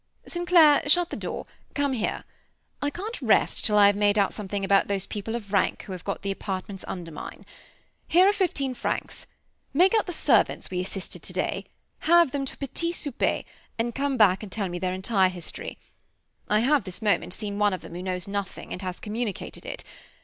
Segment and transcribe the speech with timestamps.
[0.27, 0.47] "St.
[0.47, 1.45] Clair, shut the door;
[1.75, 2.23] come here.
[2.81, 5.91] I can't rest till I have made out something about those people of rank who
[5.91, 7.45] have got the apartments under mine.
[8.07, 9.27] Here are fifteen francs;
[9.75, 11.65] make out the servants we assisted today
[11.99, 13.43] have them to a petit souper,
[13.77, 15.77] and come back and tell me their entire history.
[16.49, 19.83] I have, this moment, seen one of them who knows nothing, and has communicated it.